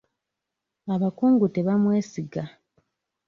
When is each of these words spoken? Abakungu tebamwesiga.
Abakungu 0.93 1.45
tebamwesiga. 1.55 2.43